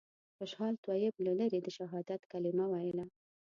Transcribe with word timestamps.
خوشحال 0.37 0.73
طیب 0.87 1.13
له 1.25 1.33
لرې 1.39 1.59
د 1.63 1.67
شهادت 1.77 2.21
کلمه 2.31 2.65
ویله. 2.71 3.05